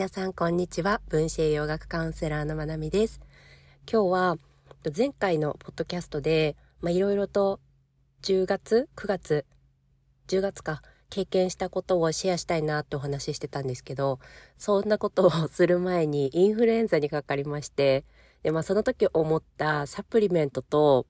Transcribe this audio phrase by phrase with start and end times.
[0.00, 3.20] 皆さんこんにちは分子栄養学カウンセラーのまなみです
[3.86, 4.36] 今日は
[4.96, 7.60] 前回のポッドキャストでいろいろと
[8.22, 9.44] 10月9月
[10.28, 14.20] 10月か経験したことをシェアしたいなってお話ししてたんですけど
[14.56, 18.06] そんなことをする前にインフルエンザにかかりまして
[18.42, 21.04] で、まあ、その時思ったサプリメントと、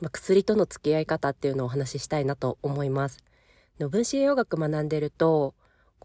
[0.00, 3.24] まあ、薬との付き合い方っていうのをお話ししたいなと思います。
[3.80, 5.54] の分子栄養学学んでると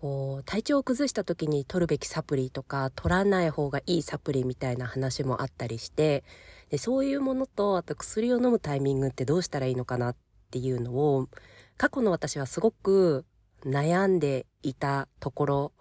[0.02, 6.24] こう体調を崩した時に取るべきサプリとか取らない方がいいサプリみたいな話もあったりして
[6.72, 10.16] でそういうものとあと薬を飲むタイミングってどうしたらいいのかなっ
[10.50, 11.28] ていうのを
[11.78, 13.26] 過去の私はすごく
[13.64, 15.72] 悩んでいたところ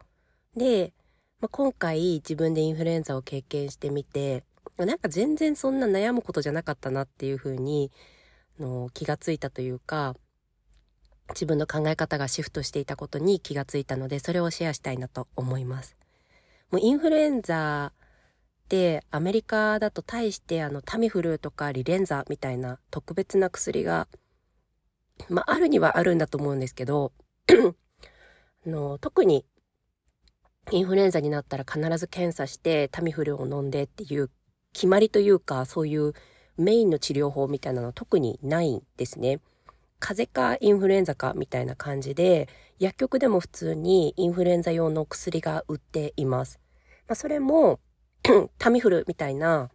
[0.55, 0.93] で、
[1.41, 4.45] まあ、今回自分でインフルエンザを経験してみて
[4.77, 7.91] なんか全然そんな悩むことじゃなかったなっていうふうに
[8.59, 10.15] の気がついたというか
[11.31, 15.97] 自分の考え方がシフトしていたことに気がついたので、それをシェアしたいなと思います。
[16.71, 17.93] もうインフルエンザ
[18.69, 24.07] でアメリカだと対してあのタミフルとかリレンザみたいな特別な薬が、
[25.29, 27.13] まあ、あるにはあるんだと思うんですけど、
[27.49, 29.45] あの特に
[30.71, 34.31] インフルエンザになったら必ず検査してタミフルを飲んでっていう
[34.73, 36.13] 決まりというかそういう
[36.57, 39.41] メインの治療法みたいなのは特にないんですね。
[40.01, 42.49] 風邪かインフルエンザかみたいな感じで、
[42.79, 46.59] 薬局でも普通にインフルエンザ用の薬が売っています。
[47.07, 47.79] まあ、それも
[48.59, 49.71] タミフルみたいな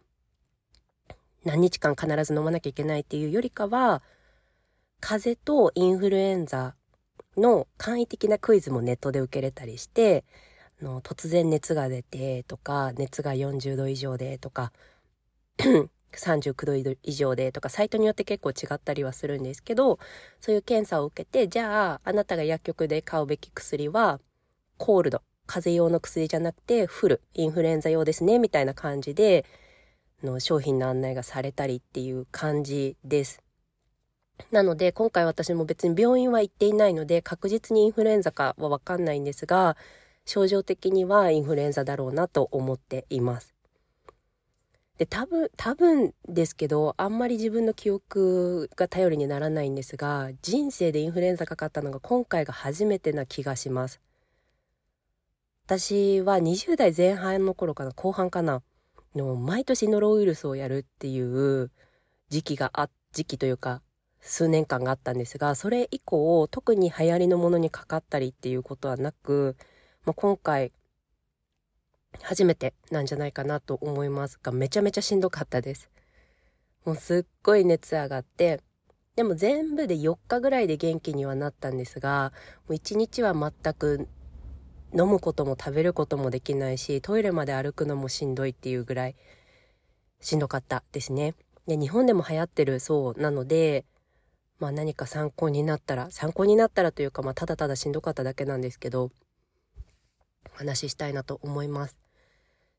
[1.46, 4.02] 何日間必ず飲まなきゃいけないっていうよりかは、
[5.00, 6.74] 風邪とインフルエンザ
[7.36, 10.24] の簡易的なクイズもネットで受けれたりして、
[10.82, 14.72] の突然熱が出てとか、熱が40度以上でとか、
[16.18, 19.98] 39度以上でとかサイトによって結構違ったりはするんですけど
[20.40, 24.20] そういう検査を受けてじゃああなたが薬局で買うべき薬は
[24.78, 29.44] コールド風邪用の薬じゃなくてフルインフルエンザ用ですねみたいな感じで
[30.22, 33.42] の商品の案内がされたりっていう感じです。
[34.50, 39.76] なので今回私も別に病院は行っていないので確実にインフルエンザかはわかんないんですが
[40.26, 43.55] 症状的にはインフルエンザだろうなと思っています。
[44.98, 54.00] で、多分、多分ですけど、あんまり自分の記憶が頼りにならないんですが、人生でインフルエンザかかったのが今回が初めてな気がします。
[55.66, 58.62] 私は20代前半の頃かな、後半かな、
[59.14, 61.70] の毎年ノロウイルスをやるっていう
[62.30, 63.82] 時期があ、時期というか、
[64.20, 69.56] 数年間があったんですが、それ以降、特に流行りのものにかかったりっていうことはなく、
[70.04, 70.72] まあ、今回、
[72.22, 75.90] 初めてなんじゃないかなと思いますが、めちゃめちゃしんどかったです。
[76.84, 78.60] もうすっごい熱上がって、
[79.16, 82.32] でも全部で4日ぐらいで元気にはなったんですが、
[82.68, 84.08] もう1日は全く
[84.94, 89.16] 飲むことも食べることもできないし、トイレまで歩くのもしんどいっていうぐらい
[90.20, 91.34] しんどかったですね。
[91.66, 93.84] で、日本でも流行ってるそうなので、
[94.58, 99.10] まあ何か参考になったら、参考になったらというか、まあただただしんどかっただけなんですけど、
[100.54, 102.05] お話ししたいなと思います。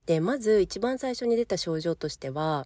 [0.07, 2.66] で、まず一番最初に出た症状としては、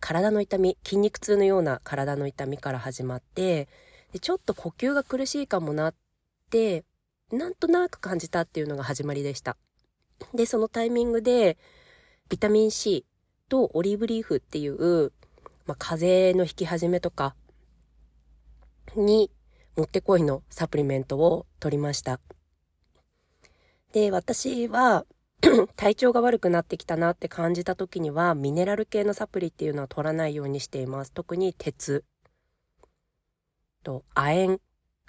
[0.00, 3.68] 体の痛み、筋肉痛のような体の痛みから始まって、
[4.12, 5.94] でちょっと呼吸が苦しいかもなっ
[6.50, 6.84] て、
[7.30, 9.56] なんとなく感じたっていうのが始まりでした。
[10.34, 11.58] で、そのタイミングで、
[12.28, 13.06] ビタミン C
[13.48, 15.12] とオリーブリーフっていう、
[15.64, 17.36] まあ、風邪の引き始めとか
[18.96, 19.30] に
[19.76, 22.18] もってこいのサプリメントを取りました。
[23.92, 25.06] で、私は
[25.76, 31.12] 体調が悪くなってきたなって感じた時にはミネラル系のサプリっていうのは取らないようにしています。
[31.12, 32.04] 特に鉄。
[33.82, 34.60] と亜鉛。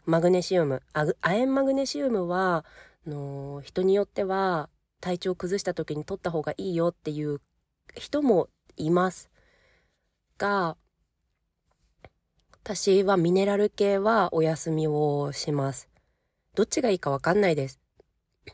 [0.06, 0.82] マグネシウム。
[0.94, 2.66] 亜鉛マグネシウムは
[3.06, 4.70] の人によっては
[5.02, 7.42] 体調を崩した時に取った方がいいよっていう
[7.96, 9.30] 人もいます。
[10.38, 10.78] が
[12.64, 15.90] 私はミネラル系はお休みをします。
[16.54, 17.80] どっちがいいかわかんないです。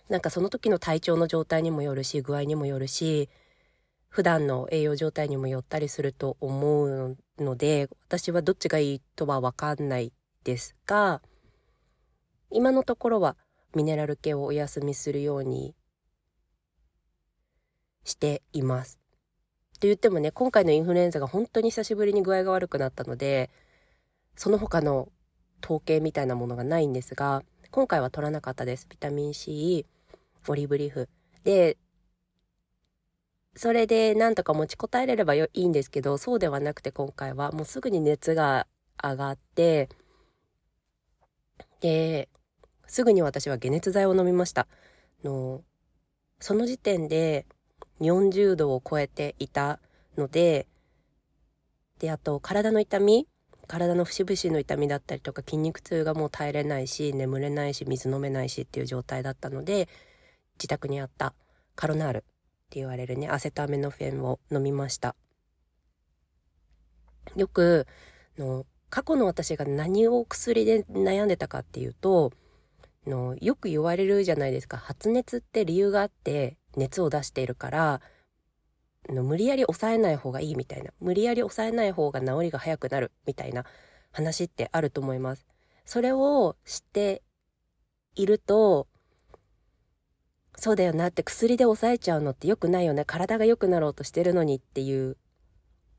[0.09, 3.29] なんかその時の体調の状態にもよるし具合にもよるし
[4.09, 10.11] 普段の栄養状態にもよったりすると思うので私はどっちがいいとは分かんない
[10.43, 11.21] ですが
[12.51, 13.35] 今のところは
[13.75, 15.73] ミネラル系をお休みするように
[18.03, 18.99] しています。
[19.79, 23.49] と言ってもね今回のインフルエンザが本当に久しぶりに具合が悪くなったので
[24.35, 25.09] その他の
[25.63, 27.43] 統計みたいなものがないんですが
[27.73, 28.85] 今回は取らなかったです。
[28.87, 29.87] ビタミン C、
[30.47, 31.09] オリーブリーフ。
[31.43, 31.75] で、
[33.55, 38.67] それでなんとか持ちこたえれればいいんですけど、そうではなくて今回はもうすぐに熱が
[39.01, 39.89] 上がって、
[41.79, 42.29] で、
[42.85, 44.67] すぐに私は解熱剤を飲みました。
[45.23, 45.63] の
[46.39, 47.47] その時点で
[48.01, 49.79] 40度を超えていた
[50.15, 50.67] ので、
[51.97, 53.27] で、あと体の痛み
[53.67, 59.87] 体の節々の痛みだったりとか筋肉痛がもう耐えれないし眠れないし水飲めないしっていう状態だったので
[60.55, 61.33] 自宅にあった
[61.75, 62.21] カロナールっ
[62.69, 65.15] て言われるねアセトアメノフェンを飲みました。
[67.35, 67.87] よく
[68.37, 72.31] の過去の私が何を薬で悩んでたかっていうと
[73.07, 74.77] のよく言われるじゃないですか。
[74.77, 78.01] 発熱って理由があって熱を出しているから
[79.09, 80.91] の無理やり抑えない方がいいみたいな。
[80.99, 83.65] 無理やり抑えない方が治りが早くなるみたいな
[84.11, 85.45] 話ってあると思います。
[85.85, 87.21] それを知って
[88.15, 88.87] いると
[90.55, 93.03] そうだよなって薬で抑えちゃうのって良くないよね。
[93.05, 95.17] 体が良くなろうとしてるのにっていう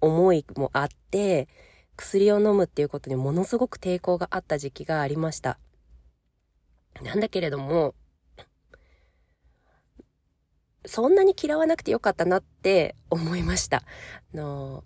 [0.00, 1.48] 思いもあって
[1.96, 5.58] 薬を飲むっていうことにものすごく抵抗があった時期がありました。
[7.02, 7.94] なんだけれども
[10.86, 13.78] そんなに嫌わなくてよかったなって思いました。
[13.78, 14.84] あの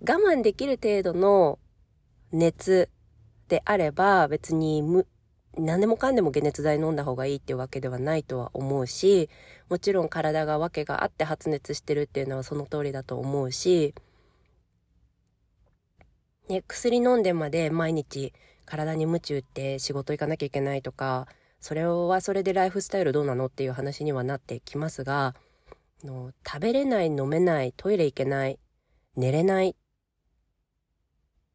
[0.00, 1.58] 我慢できる程度の
[2.32, 2.90] 熱
[3.48, 5.06] であれば別にむ
[5.56, 9.28] 何でもかんでも解熱剤飲んだ方がいいっていうわけではないとは思うし
[9.68, 13.94] もちろん体が訳があって発熱してるっていうのはその通りだと思うし、
[16.48, 18.32] ね、薬飲んでまで毎日
[18.64, 21.26] 体に鞭打って仕事行かなきゃいけないとか
[21.60, 25.34] それはそれでライフスタイルどうなのっていう話にはなってきますが
[26.04, 28.58] の食べれない飲めないトイレ行けない
[29.16, 29.74] 寝れないっ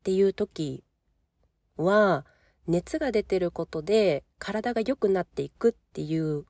[0.04, 0.84] ていう時
[1.78, 2.26] は
[2.68, 6.46] 熱が出てることで体が良くなっていくっていう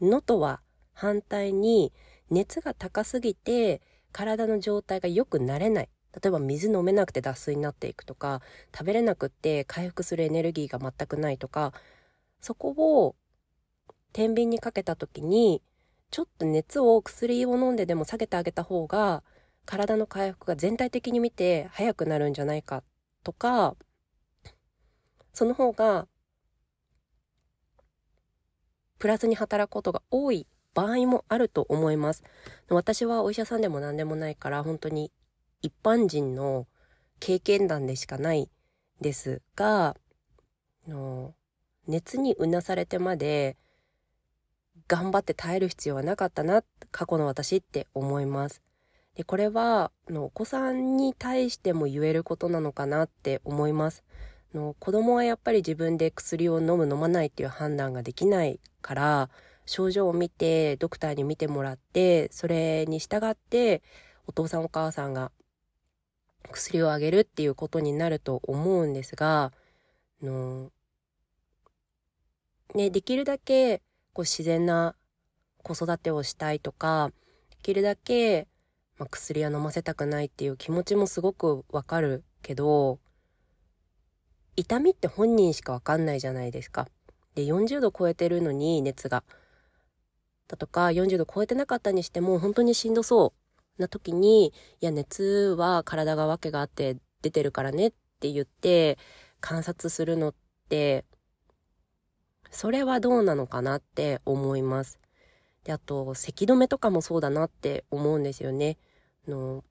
[0.00, 0.60] のとは
[0.92, 1.92] 反対に
[2.30, 3.80] 熱が高すぎて
[4.12, 5.88] 体の状態が良くなれない。
[6.14, 8.40] 例えば水飲めなくて脱水になっていくとか
[8.72, 11.72] 食べれなくって回復するエネルギーが全くないとか
[12.44, 13.16] そこを
[14.12, 15.62] 天秤にかけた時に
[16.10, 19.22] ちょっと熱を薬を飲んででも下げてあげた方が
[19.64, 22.82] 体の回復が全体的に見て早くなるんじゃないか
[23.22, 23.76] とか
[25.32, 26.06] その方が
[28.98, 32.24] プラスに働くことが多い場合もあると思います。
[32.68, 35.10] 私はお医者さんでも何でもないから本当に
[35.62, 36.66] 一般人の
[37.20, 38.50] 経験談でしかない
[39.00, 39.96] ですが、
[40.86, 41.34] の
[41.86, 43.56] 熱にうなされてまで
[44.88, 48.62] 頑張って耐える必要はなかったな過去の私って思います。
[49.14, 54.02] でこれはのお子さんに対しても言えることなのかなって思います。
[54.52, 59.30] の子供はやっぱり自分で薬を飲む飲まないっていう判断ができないから
[59.66, 63.82] 症状を見てドクターに見てもらってそれに従って
[64.26, 65.32] お父さんお母さんが
[66.52, 69.52] 薬をあげるっていうことになると思うんですが
[70.22, 70.70] の
[72.74, 73.82] ね、できるだけ
[74.12, 74.94] こう自然な
[75.62, 77.10] 子育てをしたいとか、
[77.50, 78.46] できるだけ、
[78.98, 82.98] まあ、薬は飲ませたくないっていう気持ちもすごくわかるけど、
[84.56, 86.86] 痛みって本人しかわかんないじゃないですか。
[87.34, 89.24] で、40度超えてるのに熱が。
[90.46, 93.34] だとか、40度超えてなかったにしても本当にしんどそ
[93.78, 98.98] うな時に、いや、熱は体が訳があって出てるからねって言って
[99.40, 100.34] 観察するのっ
[100.68, 101.04] て、
[102.54, 105.00] それはどうなのかなって思います。
[105.64, 108.78] で、あと、咳止めとかもそうだなって思うんですよね。
[109.26, 109.64] あの、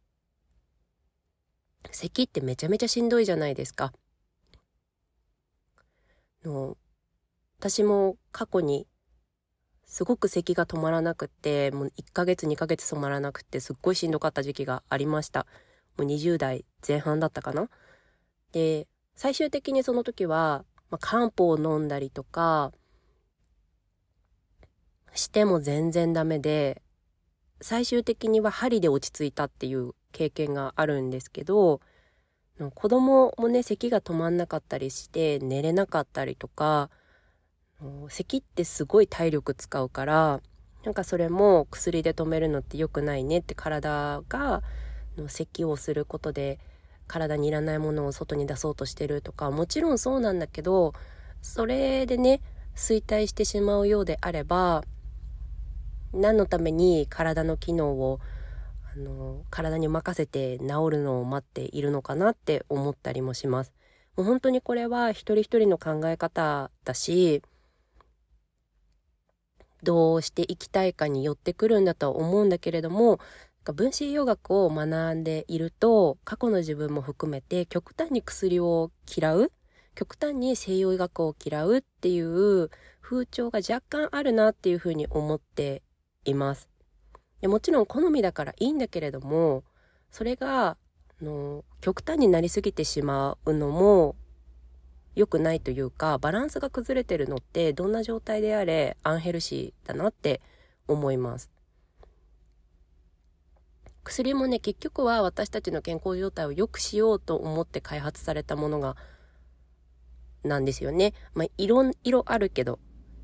[1.92, 3.94] 咳ってめちゃめちゃしんどいじゃないですか。
[6.44, 6.78] の
[7.60, 8.86] 私も過去に
[9.86, 15.46] すごく咳が止まらなくて、もう1ヶ月2ヶ月止まらなくて、すっごいしんどかった時期がありました。
[15.98, 17.70] もう20代前半だったかな。
[18.52, 22.72] で、最終的にその時は、まあ、漢方を飲んだりとか
[25.16, 26.84] しても全然ダメで
[27.62, 31.82] 最終的には針で落ち着いたっていう経験があるんですけど
[32.76, 36.92] 子供もね咳が止まんなかったりして寝れなかったりとか
[38.10, 40.42] 咳ってすごい体力使うから
[40.84, 44.62] なんかそれも薬で止めるのって良くないねって体が
[45.28, 46.60] 咳をすることで
[47.08, 50.94] 体にいらないものを外に出そうとしてるとかもちろんそうなんだけど
[51.42, 52.42] それでね
[52.76, 54.84] 衰退してしまうようであれば
[56.14, 58.20] 何のために体の機能を
[58.96, 63.74] あの体に任せて治るのを待っているのかなって思ったりもします。
[64.16, 67.42] もう本当にこれは一人一人の考え方だし
[69.82, 73.20] どうしていきたいかによってくるんだとは思うんだけれども
[73.72, 79.52] 分子栄養学を学んでいると過去の自分も含めて極端に薬を嫌う
[79.96, 82.70] 極端に西洋医学を嫌うっていう
[83.02, 85.84] 風潮が若干あるなっていうふうに思って
[86.26, 86.68] います。
[87.44, 89.64] もちろん好みだからいいんだけれども、
[90.12, 90.78] それが、
[91.22, 94.16] の極端になりすぎてしまうのも
[95.16, 100.42] 良くないというか、バランスが崩れてるのってどんな状態であれアンヘルシーだなって
[100.88, 101.53] 思います。
[104.04, 108.96] 薬もね、結局は私たちの健康状態を良くしようと思って開発されたものが、
[110.44, 111.14] なんですよね。
[111.34, 112.80] まあ、いろいろあるけど、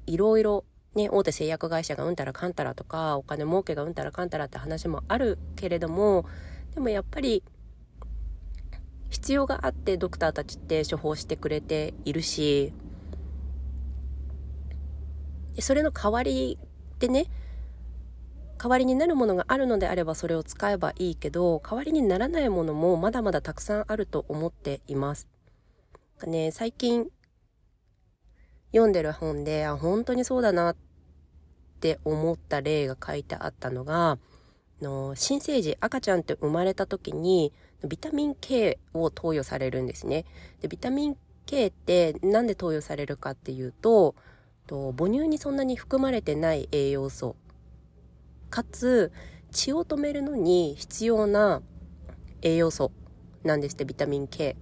[0.06, 0.64] いろいろ
[0.96, 6.26] ね、大手製薬会社がうんたらかんたらとか、お金儲けがうんたらかんたらって話もあるけれども、
[6.74, 7.44] でもやっぱり、
[9.10, 12.74] 必要があってドクターたちって処方してくれているし、
[15.60, 16.58] それの代わり
[17.00, 17.26] でね、
[18.62, 25.28] 代わりになるものがあるのであればそれを使えばいいけど代わりにならないものもまだまだたくさんあると思っています。
[26.28, 27.08] ね、最近
[28.72, 30.75] 読んでる本であ本当にそうだなっ
[31.80, 34.20] て思った例が書いてあったのが
[34.82, 37.54] の新生児赤ちゃんって生まれた時に
[37.88, 40.25] ビタミン K を投与されるんですね。
[40.62, 44.16] でビタミン K って何で投与されるかっていうと
[44.68, 47.38] と母乳にそんなに含まれてない栄養素
[48.50, 49.12] かつ
[49.51, 51.62] 血を止めるのに必要な
[52.41, 52.91] 栄養素
[53.44, 54.56] なんですってビタミン K。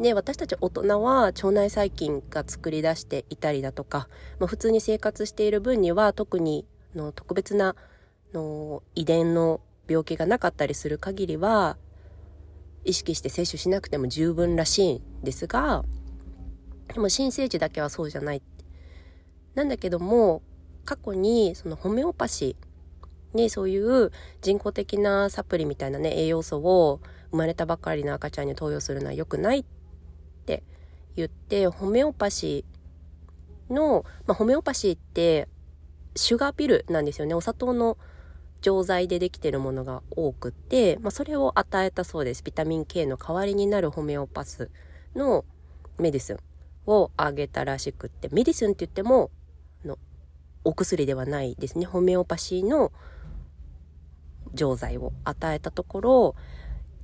[0.00, 7.74] で私たち大人は腸内細菌が作り出していたりだとか、まあ、普通に生活している分には特にの特別な
[8.32, 11.76] の遺伝の病気がなかったりする限りは
[12.84, 15.84] 意識して摂取しなくても十分らしいんですが
[16.94, 18.42] でも新生児だけはそうじゃない。
[19.54, 20.42] なんだけども
[20.84, 22.67] 過去にそのホメオパシー
[23.34, 29.64] にそういう人工的なサプリみたいなね栄養素を生まれたばかりの赤ちゃんに投与するのは良くないっ
[30.46, 30.62] て
[31.14, 35.48] 言ってホメオパシーの、まあ、ホメオパシーって
[36.16, 37.34] シュガーピルなんですよね。
[37.34, 37.96] お砂糖の
[38.60, 42.42] 錠剤でできてるものが多くて、まあ、それを与えたそうです。
[42.42, 44.70] ビタミン K の代わりになるホメオパス
[45.14, 45.44] の
[45.98, 46.38] メディスン
[46.86, 49.30] をあげたらしくってメディスンって言っても
[50.64, 51.86] お薬ではないですね。
[51.86, 52.92] ホメオパシーの
[54.54, 56.34] 錠剤を与えたところ、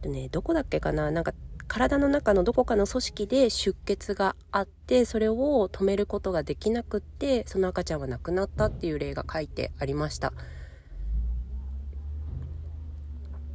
[0.04, 1.10] ね、どこだっけかな？
[1.10, 1.32] なんか
[1.66, 10.32] 体の中のどこかの組織で出血があってそれを止めることができなくってその赤ちゃんは亡くなったっていう例が書いてありました。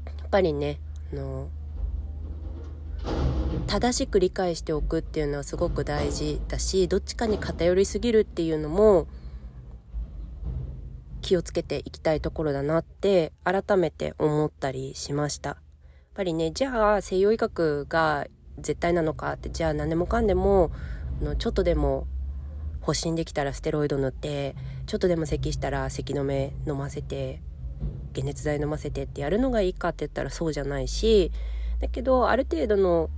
[0.06, 0.80] やっぱりね
[1.14, 1.50] あの
[3.68, 9.08] 正しく理解しておくっていうのはすごく大事だしどっちかに偏りすぎるっていうのも
[11.30, 15.50] 気をつけていきたいところだなって改めて思ったりしました。
[15.50, 15.60] やっ
[16.16, 18.26] ぱりねじゃあ西洋医学が
[18.58, 20.72] 絶対なのかってじゃあ何でもかんでも
[21.22, 22.08] のちょっとでも
[22.82, 24.56] 発疹できたらステロイド塗って
[24.88, 27.44] ちょっとでも咳したら咳止め飲ませて
[28.16, 31.32] 解熱剤飲ませてってやるのがいいかって言ったらそうじゃないし
[31.80, 33.12] だけどある程度の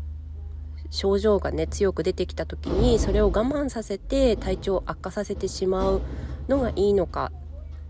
[0.90, 6.02] 症状がね強く出てきた時にそれを我慢させて体調を悪化させてしまう
[6.50, 7.32] のがいいのか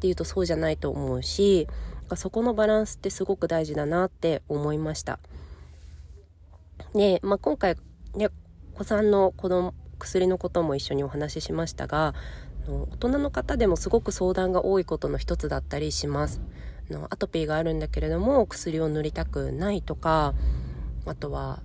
[0.01, 1.67] っていうとそうじゃないと思うし
[2.15, 5.19] そこのバランスってすごく大事だなって思いました。
[6.95, 7.77] で、まあ、今回
[8.15, 8.29] ね
[8.73, 12.15] 子さんの子供薬のことも一緒にお話ししましたが
[12.67, 16.41] 大人の方でもすごく相談が多いことの一つだったりします
[16.89, 17.05] の。
[17.11, 20.33] アトピーがあるんだけれども薬を塗りたくないとか
[21.05, 21.61] あとは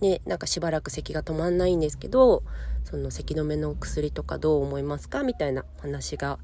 [0.00, 2.42] ねなんかしばらく咳が止まんないんですけど
[2.84, 6.38] その咳止めの薬とかどう思いますかみたいな話が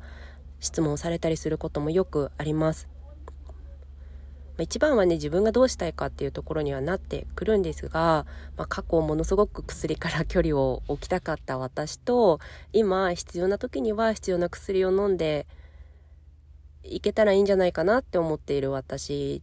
[0.60, 2.88] 質問されたりすることもよくあります。
[4.62, 8.26] 一番はね自分がどうしたいかっていうところにはなってくるんですが、
[8.56, 12.40] まあ、過去ものすごく薬から距離を置きたかった私と
[12.72, 15.46] 今必要な時には必要な薬を飲んで
[16.82, 19.42] いけたらいいんじゃないかなって思っている私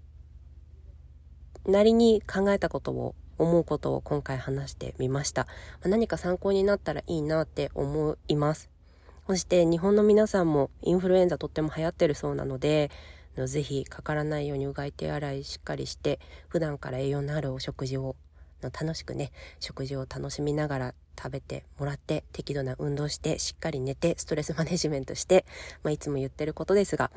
[1.65, 5.47] なりに考えたことを思うことを今回話してみました、
[5.83, 8.76] ま、何か参考になったらいいなって思います
[9.27, 12.89] そして日本の皆さんもインフルエンザとっても流行ってるそうなので、
[13.46, 18.15] ぜひかからないようにうがい手洗いしっかりして、普段から栄養のあるお食事を、
[18.62, 25.46] 楽しくね、食事を楽しみながら食べてもらって、適度な運動して、しっかり寝て、ストレスマネジメントして、
[25.84, 27.12] まあ、いつも言ってることですが、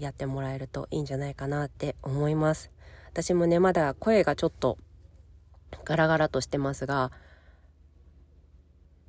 [0.00, 2.70] やってもらえるといいんじゃないかなって思います。
[3.12, 4.78] 私もね、まだ声がちょっと
[5.84, 7.12] ガラガラとしてますが、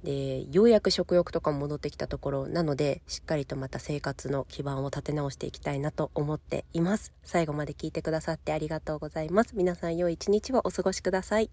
[0.04, 7.12] でようやく食欲とかも戻ってきたところなのでしっかりとまた生活の基盤を立て直していきたいなと思っています。
[7.24, 9.52] 最後まで聞いてくださってありがとうございます。
[9.56, 11.50] 皆さん良い一日をお過ごしください。